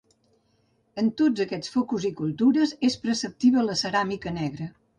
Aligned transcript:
En 1.01 1.11
tots 1.21 1.43
aquests 1.45 1.73
focus 1.75 2.09
i 2.11 2.11
cultures 2.21 2.75
és 2.91 2.99
preceptiva 3.07 3.69
la 3.71 3.79
ceràmica 3.85 4.37
negra. 4.43 4.73